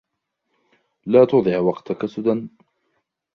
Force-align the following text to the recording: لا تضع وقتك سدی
لا 1.05 1.25
تضع 1.25 1.59
وقتك 1.59 2.05
سدی 2.05 2.49